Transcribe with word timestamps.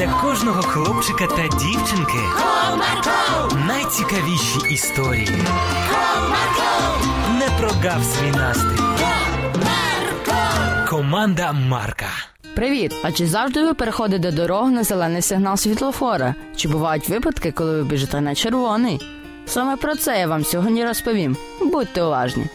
для 0.00 0.08
кожного 0.08 0.62
хлопчика 0.62 1.26
та 1.26 1.42
дівчинки 1.42 2.18
Comarco, 2.36 3.66
найцікавіші 3.66 4.74
історії. 4.74 5.28
Comarco, 5.92 7.38
Не 7.38 7.48
прогав 7.58 8.04
свій 8.04 8.30
настрій. 8.30 8.84
Marco. 9.54 10.88
Команда 10.88 11.52
Марка. 11.52 12.06
Привіт! 12.54 12.94
А 13.04 13.12
чи 13.12 13.26
завжди 13.26 13.62
ви 13.62 13.74
переходите 13.74 14.32
дорогу 14.32 14.70
на 14.70 14.84
зелений 14.84 15.22
сигнал 15.22 15.56
світлофора? 15.56 16.34
Чи 16.56 16.68
бувають 16.68 17.08
випадки, 17.08 17.52
коли 17.52 17.72
ви 17.72 17.84
біжите 17.84 18.20
на 18.20 18.34
червоний? 18.34 19.00
Саме 19.46 19.76
про 19.76 19.96
це 19.96 20.18
я 20.18 20.26
вам 20.26 20.44
сьогодні 20.44 20.84
розповім. 20.84 21.36
Будьте 21.60 22.02
уважні. 22.02 22.46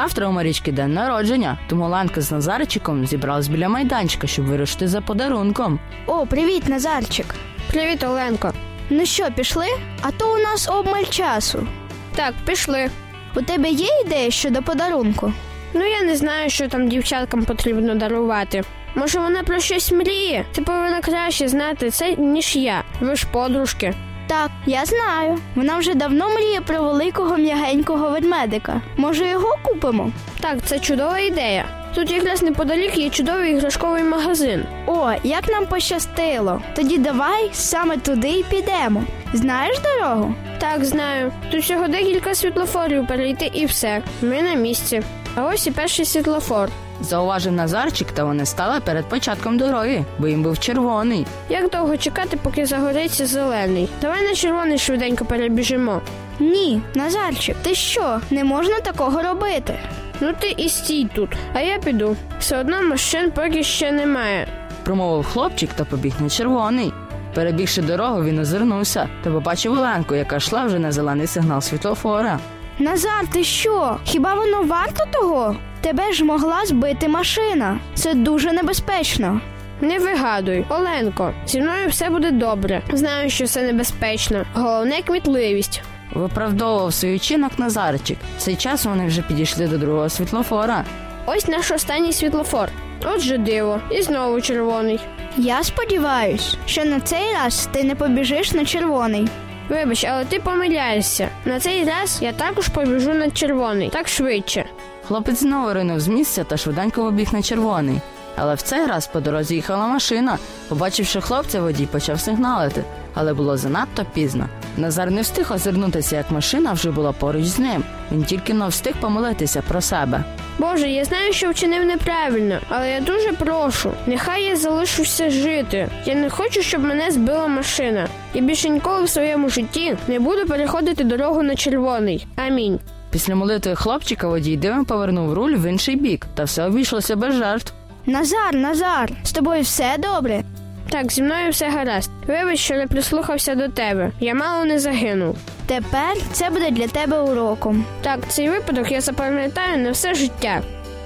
Завтра 0.00 0.28
у 0.28 0.32
Марічки 0.32 0.72
день 0.72 0.92
народження, 0.92 1.58
тому 1.68 1.88
Ланка 1.88 2.20
з 2.20 2.32
Назарчиком 2.32 3.06
зібрались 3.06 3.48
біля 3.48 3.68
майданчика, 3.68 4.26
щоб 4.26 4.44
вирушити 4.44 4.88
за 4.88 5.00
подарунком. 5.00 5.80
О, 6.06 6.26
привіт, 6.26 6.68
Назарчик. 6.68 7.34
Привіт, 7.70 8.04
Оленко. 8.04 8.52
Ну 8.90 9.06
що, 9.06 9.28
пішли? 9.36 9.66
А 10.02 10.10
то 10.10 10.34
у 10.34 10.38
нас 10.38 10.68
обмаль 10.68 11.04
часу. 11.04 11.66
Так, 12.14 12.34
пішли. 12.46 12.90
У 13.36 13.42
тебе 13.42 13.68
є 13.68 13.86
ідеї 14.04 14.30
щодо 14.30 14.62
подарунку? 14.62 15.32
Ну 15.74 15.84
я 15.84 16.02
не 16.02 16.16
знаю, 16.16 16.50
що 16.50 16.68
там 16.68 16.88
дівчаткам 16.88 17.44
потрібно 17.44 17.94
дарувати. 17.94 18.62
Може, 18.94 19.18
вона 19.18 19.42
про 19.42 19.60
щось 19.60 19.92
мріє? 19.92 20.44
Ти 20.52 20.62
повинна 20.62 21.00
краще 21.00 21.48
знати 21.48 21.90
це, 21.90 22.16
ніж 22.16 22.56
я. 22.56 22.82
Ви 23.00 23.16
ж 23.16 23.26
подружки. 23.32 23.94
Так, 24.30 24.50
я 24.66 24.84
знаю. 24.84 25.38
Вона 25.54 25.78
вже 25.78 25.94
давно 25.94 26.28
мріє 26.28 26.60
про 26.60 26.82
великого 26.82 27.36
м'ягенького 27.36 28.10
ведмедика. 28.10 28.80
Може, 28.96 29.28
його 29.28 29.56
купимо? 29.62 30.12
Так, 30.40 30.58
це 30.64 30.78
чудова 30.78 31.18
ідея. 31.18 31.64
Тут 31.94 32.10
якраз 32.10 32.42
неподалік 32.42 32.98
є 32.98 33.10
чудовий 33.10 33.52
іграшковий 33.52 34.02
магазин. 34.02 34.64
О, 34.86 35.12
як 35.24 35.48
нам 35.48 35.66
пощастило. 35.66 36.62
Тоді 36.76 36.98
давай 36.98 37.50
саме 37.52 37.96
туди 37.96 38.28
і 38.28 38.44
підемо. 38.50 39.04
Знаєш 39.32 39.76
дорогу? 39.80 40.34
Так, 40.58 40.84
знаю. 40.84 41.32
Тут 41.50 41.62
всього 41.62 41.88
декілька 41.88 42.34
світлофорів 42.34 43.06
перейти 43.06 43.50
і 43.54 43.66
все. 43.66 44.02
Ми 44.22 44.42
на 44.42 44.54
місці. 44.54 45.02
А 45.36 45.42
ось 45.46 45.66
і 45.66 45.70
перший 45.70 46.04
світлофор. 46.04 46.68
Зауважив 47.00 47.52
Назарчик, 47.52 48.12
та 48.12 48.24
вони 48.24 48.46
стали 48.46 48.80
перед 48.80 49.04
початком 49.08 49.58
дороги, 49.58 50.04
бо 50.18 50.28
їм 50.28 50.42
був 50.42 50.58
червоний. 50.58 51.26
Як 51.48 51.70
довго 51.70 51.96
чекати, 51.96 52.36
поки 52.42 52.66
загориться 52.66 53.26
зелений? 53.26 53.88
Давай 54.00 54.22
на 54.28 54.34
червоний 54.34 54.78
швиденько 54.78 55.24
перебіжимо. 55.24 56.00
Ні, 56.38 56.82
Назарчик, 56.94 57.56
ти 57.62 57.74
що? 57.74 58.20
Не 58.30 58.44
можна 58.44 58.80
такого 58.80 59.22
робити. 59.22 59.78
Ну 60.20 60.32
ти 60.40 60.54
і 60.56 60.68
стій 60.68 61.08
тут, 61.14 61.30
а 61.54 61.60
я 61.60 61.78
піду. 61.78 62.16
Все 62.40 62.58
одно 62.60 62.82
машин 62.82 63.30
поки 63.30 63.62
ще 63.62 63.92
немає. 63.92 64.48
Промовив 64.84 65.24
хлопчик 65.26 65.70
та 65.72 65.84
побіг 65.84 66.12
на 66.20 66.28
червоний. 66.30 66.92
Перебігши 67.34 67.82
дорогу, 67.82 68.24
він 68.24 68.38
озирнувся 68.38 69.08
та 69.24 69.30
побачив 69.30 69.72
Оленку, 69.72 70.14
яка 70.14 70.36
йшла 70.36 70.64
вже 70.64 70.78
на 70.78 70.92
зелений 70.92 71.26
сигнал 71.26 71.60
світлофора. 71.60 72.38
Назар, 72.80 73.26
ти 73.32 73.44
що? 73.44 73.96
Хіба 74.04 74.34
воно 74.34 74.62
варто 74.62 75.04
того? 75.12 75.56
Тебе 75.80 76.12
ж 76.12 76.24
могла 76.24 76.64
збити 76.66 77.08
машина. 77.08 77.78
Це 77.94 78.14
дуже 78.14 78.52
небезпечно. 78.52 79.40
Не 79.80 79.98
вигадуй, 79.98 80.64
Оленко, 80.68 81.32
зі 81.46 81.60
мною 81.60 81.88
все 81.88 82.10
буде 82.10 82.30
добре. 82.30 82.82
Знаю, 82.92 83.30
що 83.30 83.46
це 83.46 83.62
небезпечно. 83.62 84.44
Головне 84.54 85.02
кмітливість. 85.02 85.82
Виправдовував 86.14 86.94
свій 86.94 87.16
учинок 87.16 87.58
Назарчик. 87.58 88.18
В 88.36 88.40
цей 88.40 88.56
час 88.56 88.84
вони 88.84 89.06
вже 89.06 89.22
підійшли 89.22 89.66
до 89.66 89.78
другого 89.78 90.08
світлофора. 90.08 90.84
Ось 91.26 91.48
наш 91.48 91.70
останній 91.70 92.12
світлофор. 92.12 92.68
Отже 93.14 93.38
диво, 93.38 93.80
і 93.90 94.02
знову 94.02 94.40
червоний. 94.40 95.00
Я 95.36 95.62
сподіваюсь, 95.62 96.56
що 96.66 96.84
на 96.84 97.00
цей 97.00 97.34
раз 97.34 97.68
ти 97.72 97.84
не 97.84 97.94
побіжиш 97.94 98.52
на 98.52 98.64
червоний. 98.64 99.28
Вибач, 99.70 100.04
але 100.04 100.24
ти 100.24 100.38
помиляєшся. 100.40 101.28
На 101.44 101.60
цей 101.60 101.84
раз 101.84 102.18
я 102.20 102.32
також 102.32 102.68
побіжу 102.68 103.14
на 103.14 103.30
червоний, 103.30 103.90
так 103.90 104.08
швидше. 104.08 104.64
Хлопець 105.08 105.40
знову 105.40 105.72
ринув 105.72 106.00
з 106.00 106.08
місця 106.08 106.44
та 106.44 106.56
швиденько 106.56 107.04
побіг 107.04 107.28
на 107.32 107.42
червоний. 107.42 108.00
Але 108.36 108.54
в 108.54 108.62
цей 108.62 108.86
раз 108.86 109.06
по 109.06 109.20
дорозі 109.20 109.54
їхала 109.54 109.86
машина. 109.86 110.38
Побачивши 110.68 111.20
хлопця, 111.20 111.60
водій 111.60 111.86
почав 111.86 112.20
сигналити, 112.20 112.84
але 113.14 113.34
було 113.34 113.56
занадто 113.56 114.06
пізно. 114.14 114.48
Назар 114.76 115.10
не 115.10 115.22
встиг 115.22 115.52
озирнутися, 115.52 116.16
як 116.16 116.30
машина 116.30 116.72
вже 116.72 116.90
була 116.90 117.12
поруч 117.12 117.44
з 117.44 117.58
ним. 117.58 117.84
Він 118.12 118.24
тільки 118.24 118.54
но 118.54 118.68
встиг 118.68 118.94
помолитися 119.00 119.62
про 119.62 119.80
себе. 119.80 120.24
Боже, 120.60 120.88
я 120.88 121.04
знаю, 121.04 121.32
що 121.32 121.50
вчинив 121.50 121.84
неправильно, 121.84 122.58
але 122.68 122.90
я 122.90 123.00
дуже 123.00 123.32
прошу. 123.32 123.92
Нехай 124.06 124.44
я 124.44 124.56
залишуся 124.56 125.30
жити. 125.30 125.88
Я 126.06 126.14
не 126.14 126.30
хочу, 126.30 126.62
щоб 126.62 126.84
мене 126.84 127.10
збила 127.10 127.46
машина. 127.46 128.08
І 128.34 128.40
більше 128.40 128.68
ніколи 128.68 129.04
в 129.04 129.08
своєму 129.08 129.48
житті 129.48 129.96
не 130.08 130.20
буду 130.20 130.46
переходити 130.46 131.04
дорогу 131.04 131.42
на 131.42 131.54
червоний. 131.54 132.26
Амінь. 132.36 132.80
Після 133.10 133.34
молитви 133.34 133.74
хлопчика 133.74 134.28
водій 134.28 134.56
дивом 134.56 134.84
повернув 134.84 135.34
руль 135.34 135.54
в 135.54 135.70
інший 135.70 135.96
бік, 135.96 136.26
та 136.34 136.44
все 136.44 136.64
обійшлося 136.64 137.16
без 137.16 137.34
жертв. 137.34 137.72
Назар, 138.06 138.54
Назар, 138.54 139.10
з 139.22 139.32
тобою 139.32 139.62
все 139.62 139.96
добре. 139.98 140.44
Так, 140.90 141.12
зі 141.12 141.22
мною 141.22 141.50
все 141.50 141.70
гаразд. 141.70 142.10
Вибач, 142.26 142.58
що 142.58 142.74
не 142.74 142.86
прислухався 142.86 143.54
до 143.54 143.68
тебе. 143.68 144.12
Я 144.20 144.34
мало 144.34 144.64
не 144.64 144.78
загинув. 144.78 145.36
Тепер 145.66 146.16
це 146.32 146.50
буде 146.50 146.70
для 146.70 146.88
тебе 146.88 147.20
уроком. 147.20 147.84
Так, 148.00 148.20
цей 148.28 148.50
випадок 148.50 148.92
я 148.92 149.00
запам'ятаю 149.00 149.78
на 149.78 149.90
все 149.90 150.14
життя. 150.14 150.62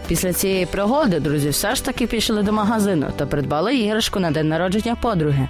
Після 0.09 0.33
цієї 0.33 0.67
пригоди 0.67 1.21
друзі 1.21 1.49
все 1.49 1.75
ж 1.75 1.85
таки 1.85 2.07
пішли 2.07 2.43
до 2.43 2.53
магазину 2.53 3.07
та 3.17 3.27
придбали 3.27 3.77
іграшку 3.77 4.21
на 4.21 4.31
день 4.31 4.49
народження 4.49 4.95
подруги. 4.95 5.49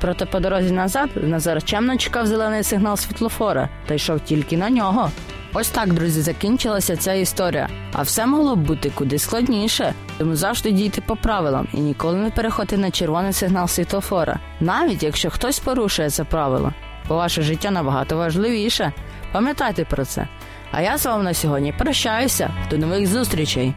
Проте 0.00 0.26
по 0.26 0.40
дорозі 0.40 0.70
назад 0.70 1.10
Назар 1.16 1.62
чемно 1.62 1.96
чекав 1.96 2.26
зелений 2.26 2.62
сигнал 2.62 2.96
світлофора 2.96 3.68
та 3.86 3.94
йшов 3.94 4.20
тільки 4.20 4.56
на 4.56 4.70
нього. 4.70 5.10
Ось 5.54 5.68
так, 5.68 5.92
друзі, 5.92 6.20
закінчилася 6.20 6.96
ця 6.96 7.12
історія. 7.12 7.68
А 7.92 8.02
все 8.02 8.26
могло 8.26 8.56
б 8.56 8.58
бути 8.58 8.92
куди 8.94 9.18
складніше. 9.18 9.94
Тому 10.18 10.36
завжди 10.36 10.70
дійте 10.70 11.00
по 11.00 11.16
правилам 11.16 11.68
і 11.72 11.80
ніколи 11.80 12.18
не 12.18 12.30
переходьте 12.30 12.78
на 12.78 12.90
червоний 12.90 13.32
сигнал 13.32 13.68
світофора, 13.68 14.38
навіть 14.60 15.02
якщо 15.02 15.30
хтось 15.30 15.58
порушує 15.58 16.10
це 16.10 16.24
правило. 16.24 16.72
Бо 17.08 17.16
ваше 17.16 17.42
життя 17.42 17.70
набагато 17.70 18.16
важливіше. 18.16 18.92
Пам'ятайте 19.32 19.84
про 19.84 20.04
це. 20.04 20.28
А 20.72 20.80
я 20.80 20.98
з 20.98 21.06
вами 21.06 21.24
на 21.24 21.34
сьогодні 21.34 21.74
прощаюся. 21.78 22.50
До 22.70 22.78
нових 22.78 23.06
зустрічей. 23.06 23.74